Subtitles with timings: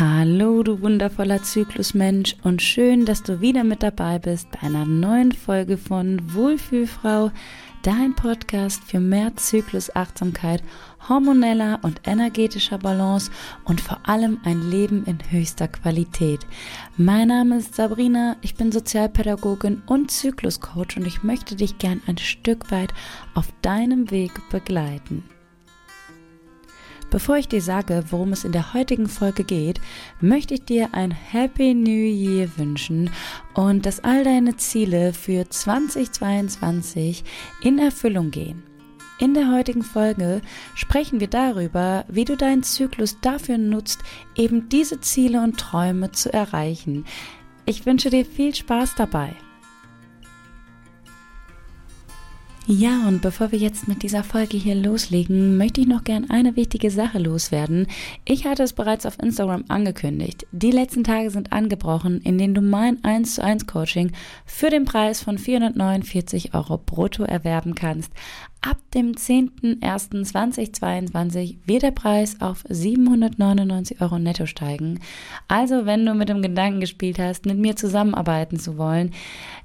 [0.00, 5.30] Hallo, du wundervoller Zyklusmensch und schön, dass du wieder mit dabei bist bei einer neuen
[5.30, 7.30] Folge von Wohlfühlfrau,
[7.82, 10.62] dein Podcast für mehr Zyklusachtsamkeit,
[11.06, 13.30] hormoneller und energetischer Balance
[13.66, 16.46] und vor allem ein Leben in höchster Qualität.
[16.96, 22.16] Mein Name ist Sabrina, ich bin Sozialpädagogin und Zykluscoach und ich möchte dich gern ein
[22.16, 22.94] Stück weit
[23.34, 25.24] auf deinem Weg begleiten.
[27.10, 29.80] Bevor ich dir sage, worum es in der heutigen Folge geht,
[30.20, 33.10] möchte ich dir ein Happy New Year wünschen
[33.52, 37.24] und dass all deine Ziele für 2022
[37.62, 38.62] in Erfüllung gehen.
[39.18, 40.40] In der heutigen Folge
[40.76, 43.98] sprechen wir darüber, wie du deinen Zyklus dafür nutzt,
[44.36, 47.04] eben diese Ziele und Träume zu erreichen.
[47.66, 49.34] Ich wünsche dir viel Spaß dabei.
[52.72, 56.54] Ja, und bevor wir jetzt mit dieser Folge hier loslegen, möchte ich noch gern eine
[56.54, 57.88] wichtige Sache loswerden.
[58.24, 60.46] Ich hatte es bereits auf Instagram angekündigt.
[60.52, 64.12] Die letzten Tage sind angebrochen, in denen du mein 1 zu 1 Coaching
[64.46, 68.12] für den Preis von 449 Euro brutto erwerben kannst.
[68.62, 75.00] Ab dem 10.01.2022 wird der Preis auf 799 Euro netto steigen.
[75.48, 79.10] Also, wenn du mit dem Gedanken gespielt hast, mit mir zusammenarbeiten zu wollen,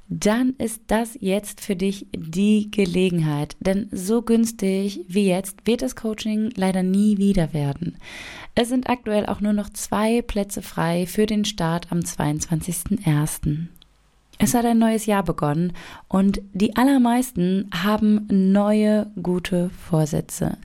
[0.08, 3.56] dann ist das jetzt für dich die Gelegenheit.
[3.60, 7.98] Denn so günstig wie jetzt wird das Coaching leider nie wieder werden.
[8.54, 13.68] Es sind aktuell auch nur noch zwei Plätze frei für den Start am 22.01.
[14.38, 15.72] Es hat ein neues Jahr begonnen
[16.10, 20.58] und die allermeisten haben neue gute Vorsätze.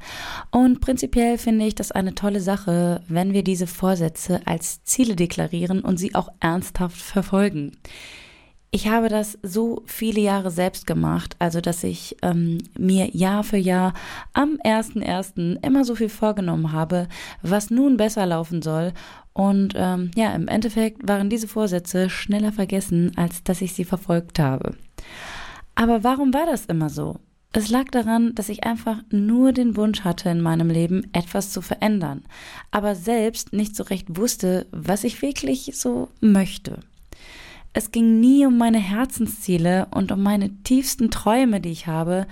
[0.50, 5.82] Und prinzipiell finde ich das eine tolle Sache, wenn wir diese Vorsätze als Ziele deklarieren
[5.82, 7.76] und sie auch ernsthaft verfolgen.
[8.72, 13.56] Ich habe das so viele Jahre selbst gemacht, also dass ich ähm, mir Jahr für
[13.56, 13.94] Jahr
[14.32, 15.64] am 1.1.
[15.66, 17.08] immer so viel vorgenommen habe,
[17.42, 18.92] was nun besser laufen soll.
[19.32, 24.38] Und ähm, ja, im Endeffekt waren diese Vorsätze schneller vergessen, als dass ich sie verfolgt
[24.38, 24.76] habe.
[25.74, 27.16] Aber warum war das immer so?
[27.52, 31.60] Es lag daran, dass ich einfach nur den Wunsch hatte in meinem Leben, etwas zu
[31.62, 32.22] verändern,
[32.70, 36.78] aber selbst nicht so recht wusste, was ich wirklich so möchte.
[37.72, 42.26] Es ging nie um meine Herzensziele und um meine tiefsten Träume, die ich habe,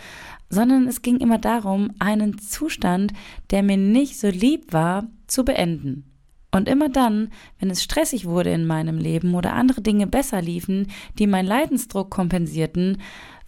[0.51, 3.13] sondern es ging immer darum, einen Zustand,
[3.51, 6.05] der mir nicht so lieb war, zu beenden.
[6.51, 10.89] Und immer dann, wenn es stressig wurde in meinem Leben oder andere Dinge besser liefen,
[11.19, 13.01] die meinen Leidensdruck kompensierten,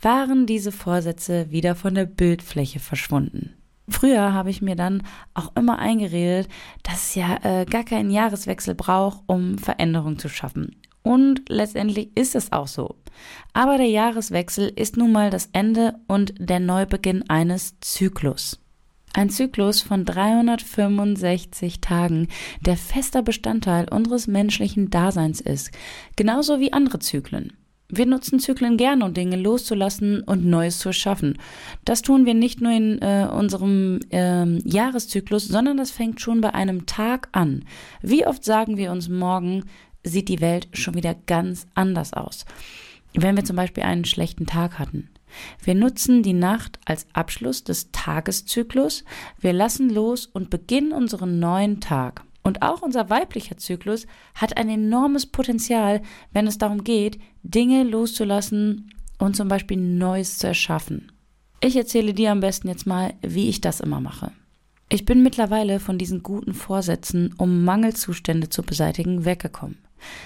[0.03, 3.55] waren diese Vorsätze wieder von der Bildfläche verschwunden.
[3.89, 5.03] Früher habe ich mir dann
[5.35, 6.49] auch immer eingeredet,
[6.83, 10.77] dass es ja äh, gar keinen Jahreswechsel braucht, um Veränderung zu schaffen.
[11.03, 12.97] Und letztendlich ist es auch so.
[13.53, 18.59] Aber der Jahreswechsel ist nun mal das Ende und der Neubeginn eines Zyklus.
[19.13, 22.29] Ein Zyklus von 365 Tagen,
[22.61, 25.73] der fester Bestandteil unseres menschlichen Daseins ist,
[26.15, 27.55] genauso wie andere Zyklen.
[27.93, 31.39] Wir nutzen Zyklen gern, um Dinge loszulassen und Neues zu schaffen.
[31.85, 36.55] Das tun wir nicht nur in äh, unserem äh, Jahreszyklus, sondern das fängt schon bei
[36.55, 37.65] einem Tag an.
[38.01, 39.65] Wie oft sagen wir uns morgen,
[40.05, 42.45] sieht die Welt schon wieder ganz anders aus.
[43.15, 45.09] Wenn wir zum Beispiel einen schlechten Tag hatten.
[45.63, 49.05] Wir nutzen die Nacht als Abschluss des Tageszyklus,
[49.39, 52.25] wir lassen los und beginnen unseren neuen Tag.
[52.43, 58.93] Und auch unser weiblicher Zyklus hat ein enormes Potenzial, wenn es darum geht, Dinge loszulassen
[59.19, 61.13] und zum Beispiel Neues zu erschaffen.
[61.61, 64.33] Ich erzähle dir am besten jetzt mal, wie ich das immer mache.
[64.89, 69.79] Ich bin mittlerweile von diesen guten Vorsätzen, um Mangelzustände zu beseitigen, weggekommen.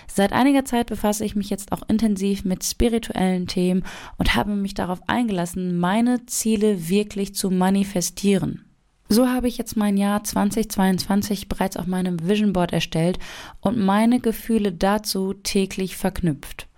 [0.06, 3.84] Seit einiger Zeit befasse ich mich jetzt auch intensiv mit spirituellen Themen
[4.18, 8.64] und habe mich darauf eingelassen, meine Ziele wirklich zu manifestieren.
[9.08, 13.18] So habe ich jetzt mein Jahr 2022 bereits auf meinem Vision Board erstellt
[13.60, 16.68] und meine Gefühle dazu täglich verknüpft.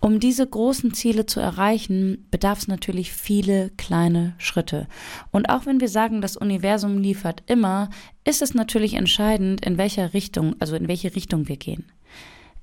[0.00, 4.88] Um diese großen Ziele zu erreichen, bedarf es natürlich viele kleine Schritte.
[5.32, 7.90] Und auch wenn wir sagen, das Universum liefert immer,
[8.24, 11.84] ist es natürlich entscheidend, in welcher Richtung, also in welche Richtung wir gehen.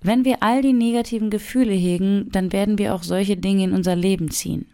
[0.03, 3.95] Wenn wir all die negativen Gefühle hegen, dann werden wir auch solche Dinge in unser
[3.95, 4.67] Leben ziehen.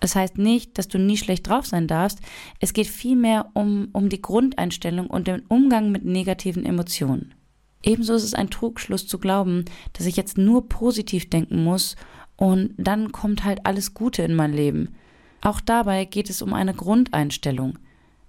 [0.00, 2.20] Das heißt nicht, dass du nie schlecht drauf sein darfst.
[2.60, 7.34] Es geht vielmehr um, um die Grundeinstellung und den Umgang mit negativen Emotionen.
[7.82, 9.64] Ebenso ist es ein Trugschluss zu glauben,
[9.94, 11.96] dass ich jetzt nur positiv denken muss
[12.36, 14.94] und dann kommt halt alles Gute in mein Leben.
[15.40, 17.78] Auch dabei geht es um eine Grundeinstellung.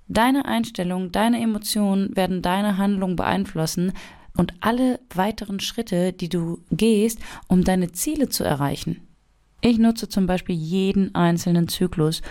[0.07, 3.91] Deine Einstellung, deine Emotionen werden deine Handlung beeinflussen,
[4.37, 9.01] und alle weiteren Schritte, die du gehst, um deine Ziele zu erreichen.
[9.61, 12.21] Ich nutze zum Beispiel jeden einzelnen Zyklus,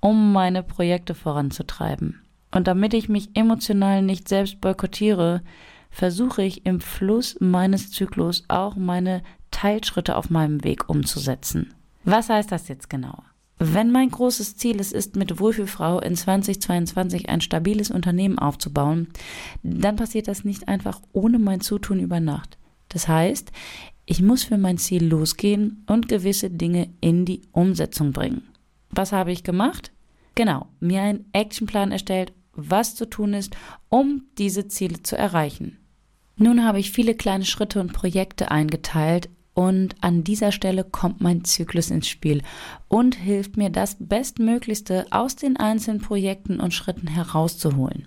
[0.00, 2.22] um meine Projekte voranzutreiben.
[2.52, 5.42] Und damit ich mich emotional nicht selbst boykottiere,
[5.90, 11.74] versuche ich im Fluss meines Zyklus auch meine Teilschritte auf meinem Weg umzusetzen.
[12.04, 13.22] Was heißt das jetzt genau?
[13.58, 19.08] Wenn mein großes Ziel es ist, mit Wohlfühlfrau in 2022 ein stabiles Unternehmen aufzubauen,
[19.62, 22.58] dann passiert das nicht einfach ohne mein Zutun über Nacht.
[22.88, 23.50] Das heißt,
[24.04, 28.42] ich muss für mein Ziel losgehen und gewisse Dinge in die Umsetzung bringen.
[28.90, 29.90] Was habe ich gemacht?
[30.34, 33.56] Genau, mir einen Actionplan erstellt, was zu tun ist,
[33.88, 35.78] um diese Ziele zu erreichen.
[36.36, 41.42] Nun habe ich viele kleine Schritte und Projekte eingeteilt, und an dieser Stelle kommt mein
[41.42, 42.42] Zyklus ins Spiel
[42.88, 48.06] und hilft mir, das Bestmöglichste aus den einzelnen Projekten und Schritten herauszuholen.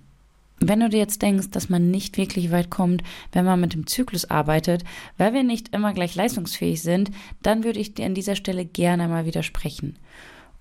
[0.60, 3.02] Wenn du dir jetzt denkst, dass man nicht wirklich weit kommt,
[3.32, 4.84] wenn man mit dem Zyklus arbeitet,
[5.18, 7.10] weil wir nicht immer gleich leistungsfähig sind,
[7.42, 9.98] dann würde ich dir an dieser Stelle gerne mal widersprechen.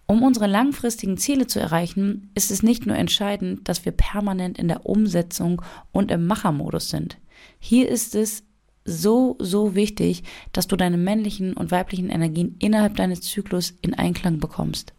[0.07, 4.69] Um unsere langfristigen Ziele zu erreichen, ist es nicht nur entscheidend, dass wir permanent in
[4.69, 5.61] der Umsetzung
[5.93, 7.19] und im Machermodus sind.
[7.59, 8.45] Hier ist es
[8.89, 14.39] so, so wichtig, dass du deine männlichen und weiblichen Energien innerhalb deines Zyklus in Einklang
[14.39, 14.95] bekommst.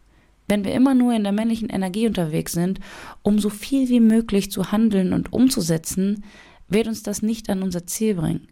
[0.48, 2.80] Wenn wir immer nur in der männlichen Energie unterwegs sind,
[3.22, 6.24] um so viel wie möglich zu handeln und umzusetzen,
[6.68, 8.48] wird uns das nicht an unser Ziel bringen.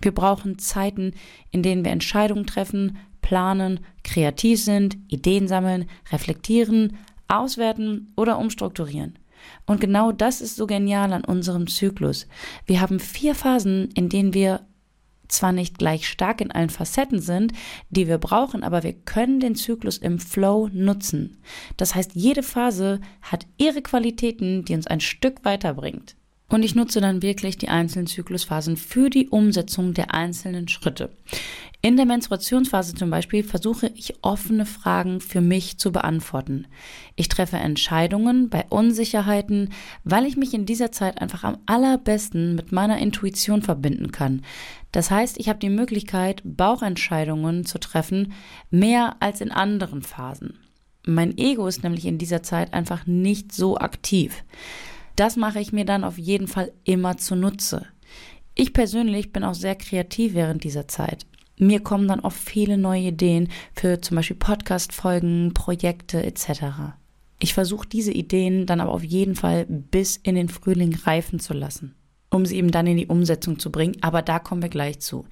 [0.00, 1.12] Wir brauchen Zeiten,
[1.50, 6.96] in denen wir Entscheidungen treffen, planen, kreativ sind, Ideen sammeln, reflektieren,
[7.26, 9.18] auswerten oder umstrukturieren.
[9.66, 12.26] Und genau das ist so genial an unserem Zyklus.
[12.66, 14.60] Wir haben vier Phasen, in denen wir
[15.34, 17.52] zwar nicht gleich stark in allen Facetten sind,
[17.90, 21.42] die wir brauchen, aber wir können den Zyklus im Flow nutzen.
[21.76, 26.16] Das heißt, jede Phase hat ihre Qualitäten, die uns ein Stück weiterbringt.
[26.48, 31.10] Und ich nutze dann wirklich die einzelnen Zyklusphasen für die Umsetzung der einzelnen Schritte.
[31.80, 36.66] In der Menstruationsphase zum Beispiel versuche ich offene Fragen für mich zu beantworten.
[37.16, 39.70] Ich treffe Entscheidungen bei Unsicherheiten,
[40.02, 44.42] weil ich mich in dieser Zeit einfach am allerbesten mit meiner Intuition verbinden kann.
[44.94, 48.32] Das heißt, ich habe die Möglichkeit, Bauchentscheidungen zu treffen,
[48.70, 50.58] mehr als in anderen Phasen.
[51.04, 54.44] Mein Ego ist nämlich in dieser Zeit einfach nicht so aktiv.
[55.16, 57.86] Das mache ich mir dann auf jeden Fall immer zunutze.
[58.54, 61.26] Ich persönlich bin auch sehr kreativ während dieser Zeit
[61.58, 66.94] mir kommen dann oft viele neue Ideen für zum Beispiel Podcast-Folgen, Projekte etc.
[67.38, 71.52] Ich versuche diese Ideen dann aber auf jeden Fall bis in den Frühling reifen zu
[71.54, 71.94] lassen,
[72.34, 73.96] um sie eben dann in die Umsetzung zu bringen.
[74.00, 75.24] Aber da kommen wir gleich zu.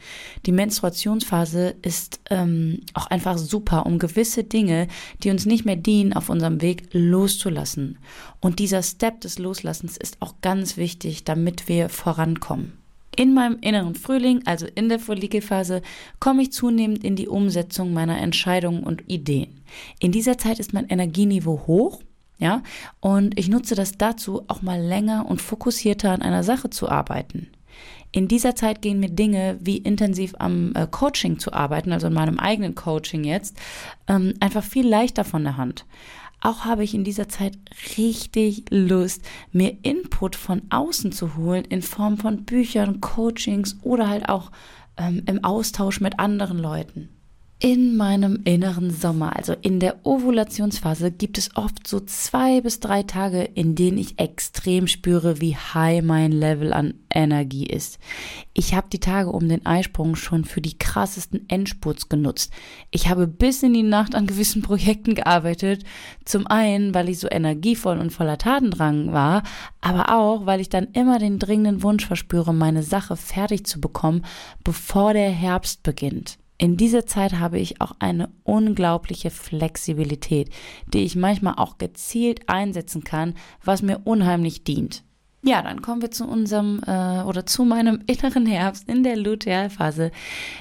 [0.46, 4.88] Die Menstruationsphase ist ähm, auch einfach super, um gewisse Dinge,
[5.22, 7.98] die uns nicht mehr dienen, auf unserem Weg loszulassen.
[8.40, 12.72] Und dieser Step des Loslassens ist auch ganz wichtig, damit wir vorankommen.
[13.14, 15.82] In meinem inneren Frühling, also in der Follikelphase,
[16.18, 19.60] komme ich zunehmend in die Umsetzung meiner Entscheidungen und Ideen.
[19.98, 22.00] In dieser Zeit ist mein Energieniveau hoch,
[22.38, 22.62] ja,
[23.00, 27.48] und ich nutze das dazu, auch mal länger und fokussierter an einer Sache zu arbeiten.
[28.10, 32.12] In dieser Zeit gehen mir Dinge wie intensiv am äh, Coaching zu arbeiten, also in
[32.12, 33.56] meinem eigenen Coaching jetzt,
[34.06, 35.86] ähm, einfach viel leichter von der Hand.
[36.42, 37.56] Auch habe ich in dieser Zeit
[37.96, 44.28] richtig Lust, mir Input von außen zu holen in Form von Büchern, Coachings oder halt
[44.28, 44.50] auch
[44.98, 47.08] ähm, im Austausch mit anderen Leuten.
[47.64, 53.04] In meinem inneren Sommer, also in der Ovulationsphase, gibt es oft so zwei bis drei
[53.04, 58.00] Tage, in denen ich extrem spüre, wie high mein Level an Energie ist.
[58.52, 62.52] Ich habe die Tage um den Eisprung schon für die krassesten Endspurts genutzt.
[62.90, 65.84] Ich habe bis in die Nacht an gewissen Projekten gearbeitet.
[66.24, 69.44] Zum einen, weil ich so energievoll und voller Tatendrang war,
[69.80, 74.24] aber auch, weil ich dann immer den dringenden Wunsch verspüre, meine Sache fertig zu bekommen,
[74.64, 76.41] bevor der Herbst beginnt.
[76.62, 80.48] In dieser Zeit habe ich auch eine unglaubliche Flexibilität,
[80.86, 85.02] die ich manchmal auch gezielt einsetzen kann, was mir unheimlich dient.
[85.42, 90.12] Ja, dann kommen wir zu unserem äh, oder zu meinem inneren Herbst in der Lutealphase.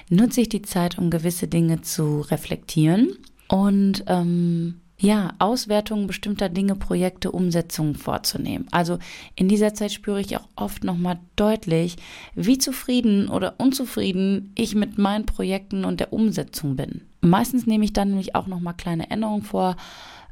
[0.10, 6.75] Nutze ich die Zeit, um gewisse Dinge zu reflektieren und ähm, ja, Auswertungen bestimmter Dinge,
[6.75, 8.67] Projekte, Umsetzungen vorzunehmen.
[8.70, 9.00] Also
[9.36, 11.96] in dieser Zeit spüre ich auch oft nochmal deutlich,
[12.36, 17.01] wie zufrieden oder unzufrieden ich mit meinen Projekten und der Umsetzung bin.
[17.22, 19.75] Meistens nehme ich dann nämlich auch nochmal kleine Änderungen vor,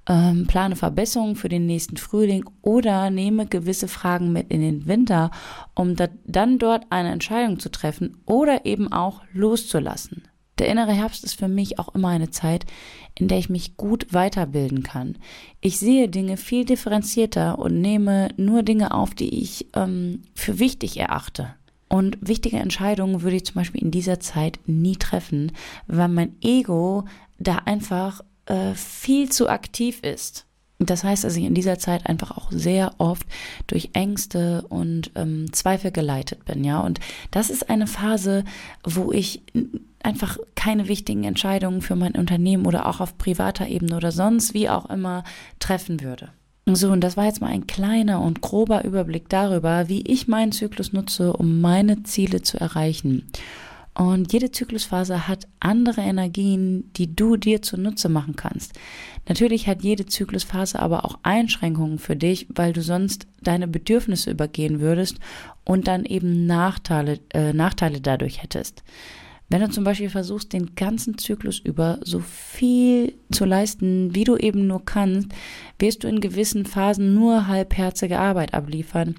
[0.07, 5.31] ähm, plane Verbesserungen für den nächsten Frühling oder nehme gewisse Fragen mit in den Winter,
[5.73, 10.28] um da, dann dort eine Entscheidung zu treffen oder eben auch loszulassen.
[10.59, 12.65] Der innere Herbst ist für mich auch immer eine Zeit,
[13.15, 15.17] in der ich mich gut weiterbilden kann.
[15.61, 20.97] Ich sehe Dinge viel differenzierter und nehme nur Dinge auf, die ich ähm, für wichtig
[20.97, 21.55] erachte.
[21.87, 25.53] Und wichtige Entscheidungen würde ich zum Beispiel in dieser Zeit nie treffen,
[25.87, 27.05] weil mein Ego
[27.39, 30.45] da einfach äh, viel zu aktiv ist.
[30.79, 33.27] Das heißt, dass ich in dieser Zeit einfach auch sehr oft
[33.67, 36.79] durch Ängste und ähm, Zweifel geleitet bin, ja.
[36.79, 38.45] Und das ist eine Phase,
[38.85, 39.41] wo ich
[40.01, 44.69] einfach keine wichtigen Entscheidungen für mein Unternehmen oder auch auf privater Ebene oder sonst wie
[44.69, 45.25] auch immer
[45.59, 46.29] treffen würde.
[46.65, 50.51] So, und das war jetzt mal ein kleiner und grober Überblick darüber, wie ich meinen
[50.53, 53.29] Zyklus nutze, um meine Ziele zu erreichen.
[53.93, 58.79] Und jede Zyklusphase hat andere Energien, die du dir zunutze machen kannst.
[59.27, 64.79] Natürlich hat jede Zyklusphase aber auch Einschränkungen für dich, weil du sonst deine Bedürfnisse übergehen
[64.79, 65.19] würdest
[65.65, 68.83] und dann eben Nachteile, äh, Nachteile dadurch hättest.
[69.51, 74.37] Wenn du zum Beispiel versuchst, den ganzen Zyklus über so viel zu leisten, wie du
[74.37, 75.29] eben nur kannst,
[75.79, 79.15] wirst du in gewissen Phasen nur halbherzige Arbeit abliefern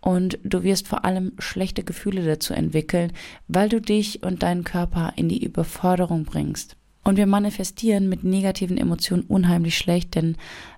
[0.00, 3.12] und du wirst vor allem schlechte Gefühle dazu entwickeln,
[3.48, 6.76] weil du dich und deinen Körper in die Überforderung bringst.
[7.04, 10.36] Und wir manifestieren mit negativen Emotionen unheimlich schlecht, denn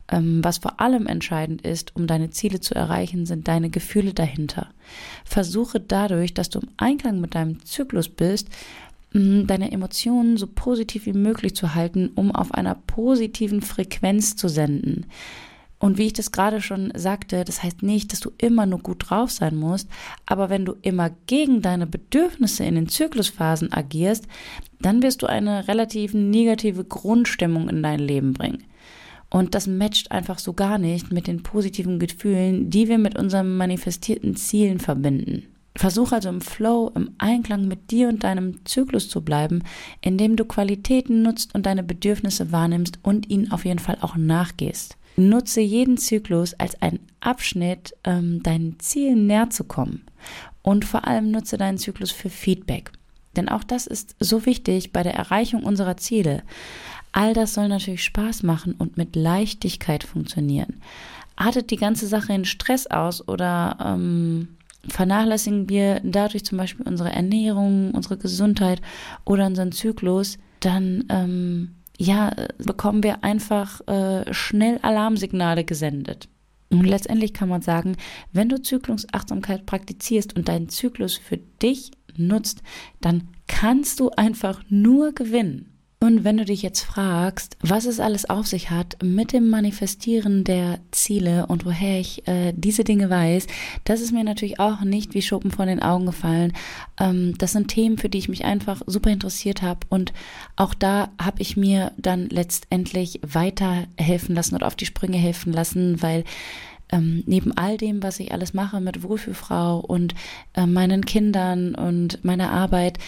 [0.09, 4.69] ähm, was vor allem entscheidend ist, um deine Ziele zu erreichen, sind deine Gefühle dahinter.
[5.25, 8.49] Versuche dadurch, dass du im Einklang mit deinem Zyklus bist,
[9.12, 15.07] deine Emotionen so positiv wie möglich zu halten, um auf einer positiven Frequenz zu senden.
[15.81, 19.07] Und wie ich das gerade schon sagte, das heißt nicht, dass du immer nur gut
[19.09, 19.89] drauf sein musst,
[20.27, 24.27] aber wenn du immer gegen deine Bedürfnisse in den Zyklusphasen agierst,
[24.79, 28.63] dann wirst du eine relativ negative Grundstimmung in dein Leben bringen.
[29.31, 33.57] Und das matcht einfach so gar nicht mit den positiven Gefühlen, die wir mit unseren
[33.57, 35.50] manifestierten Zielen verbinden.
[35.77, 39.62] Versuch also im Flow, im Einklang mit dir und deinem Zyklus zu bleiben,
[40.00, 44.97] indem du Qualitäten nutzt und deine Bedürfnisse wahrnimmst und ihnen auf jeden Fall auch nachgehst.
[45.17, 50.05] Nutze jeden Zyklus als einen Abschnitt, ähm, deinen Zielen näher zu kommen.
[50.62, 52.93] Und vor allem nutze deinen Zyklus für Feedback.
[53.37, 56.43] Denn auch das ist so wichtig bei der Erreichung unserer Ziele.
[57.12, 60.81] All das soll natürlich Spaß machen und mit Leichtigkeit funktionieren.
[61.37, 64.49] Artet die ganze Sache in Stress aus oder ähm,
[64.89, 68.81] vernachlässigen wir dadurch zum Beispiel unsere Ernährung, unsere Gesundheit
[69.25, 76.29] oder unseren Zyklus, dann ähm, ja, bekommen wir einfach äh, schnell Alarmsignale gesendet.
[76.71, 77.97] Und letztendlich kann man sagen,
[78.33, 82.63] wenn du Zyklusachtsamkeit praktizierst und deinen Zyklus für dich nutzt,
[83.01, 85.70] dann kannst du einfach nur gewinnen.
[86.02, 90.45] Und wenn du dich jetzt fragst, was es alles auf sich hat mit dem Manifestieren
[90.45, 93.47] der Ziele und woher ich äh, diese Dinge weiß,
[93.85, 96.54] das ist mir natürlich auch nicht wie Schuppen von den Augen gefallen.
[96.99, 100.14] Ähm, das sind Themen, für die ich mich einfach super interessiert habe und
[100.57, 106.00] auch da habe ich mir dann letztendlich weiterhelfen lassen oder auf die Sprünge helfen lassen,
[106.00, 106.25] weil
[106.92, 110.14] ähm, neben all dem, was ich alles mache mit Wohlfühlfrau und
[110.54, 112.99] äh, meinen Kindern und meiner Arbeit,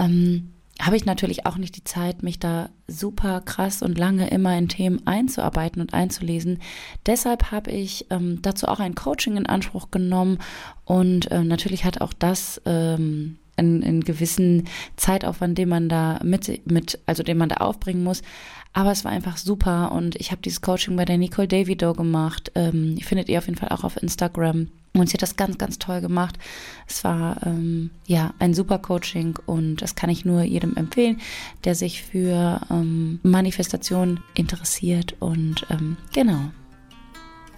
[0.00, 0.50] ähm,
[0.80, 4.68] habe ich natürlich auch nicht die Zeit, mich da super krass und lange immer in
[4.68, 6.58] Themen einzuarbeiten und einzulesen.
[7.06, 10.38] Deshalb habe ich ähm, dazu auch ein Coaching in Anspruch genommen
[10.84, 14.64] und äh, natürlich hat auch das ähm, einen, einen gewissen
[14.96, 18.22] Zeitaufwand, den man da mit, mit, also den man da aufbringen muss.
[18.72, 22.52] Aber es war einfach super und ich habe dieses Coaching bei der Nicole Davido gemacht.
[22.54, 24.68] Ähm, findet ihr auf jeden Fall auch auf Instagram.
[24.92, 26.36] Und sie hat das ganz, ganz toll gemacht.
[26.86, 31.20] Es war ähm, ja ein super Coaching und das kann ich nur jedem empfehlen,
[31.64, 35.14] der sich für ähm, Manifestation interessiert.
[35.20, 36.50] Und ähm, genau,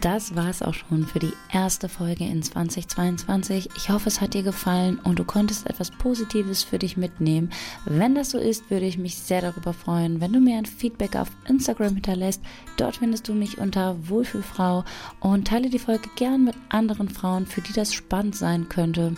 [0.03, 3.71] das war es auch schon für die erste Folge in 2022.
[3.77, 7.51] Ich hoffe, es hat dir gefallen und du konntest etwas Positives für dich mitnehmen.
[7.85, 11.15] Wenn das so ist, würde ich mich sehr darüber freuen, wenn du mir ein Feedback
[11.15, 12.43] auf Instagram hinterlässt.
[12.77, 14.85] Dort findest du mich unter Wohlfühlfrau
[15.21, 19.15] und teile die Folge gern mit anderen Frauen, für die das spannend sein könnte.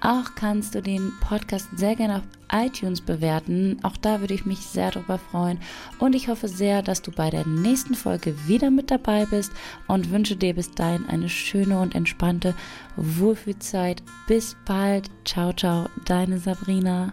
[0.00, 3.78] Auch kannst du den Podcast sehr gerne auf iTunes bewerten.
[3.82, 5.58] Auch da würde ich mich sehr darüber freuen.
[5.98, 9.52] Und ich hoffe sehr, dass du bei der nächsten Folge wieder mit dabei bist
[9.86, 12.54] und wünsche dir bis dahin eine schöne und entspannte
[12.96, 14.02] Wohlfühlzeit.
[14.26, 15.10] Bis bald.
[15.24, 17.12] Ciao, ciao, deine Sabrina.